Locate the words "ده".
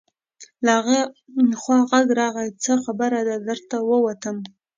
3.27-3.35